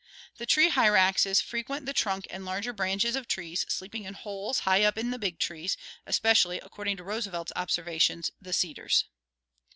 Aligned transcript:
The 0.37 0.47
tree 0.47 0.71
hyraxes 0.71 1.41
frequent 1.43 1.85
the 1.85 1.93
trunk 1.93 2.25
and 2.31 2.43
larger 2.43 2.73
branches 2.73 3.15
of 3.15 3.27
trees, 3.27 3.67
sleeping 3.69 4.05
in 4.05 4.15
holes 4.15 4.61
high 4.61 4.83
up 4.83 4.97
in 4.97 5.11
the 5.11 5.19
big 5.19 5.37
trees, 5.37 5.77
especially, 6.07 6.57
ac 6.57 6.69
cording 6.71 6.97
to 6.97 7.03
Roosevelt's 7.03 7.53
observations, 7.55 8.31
the 8.41 8.51
cedars. 8.51 9.05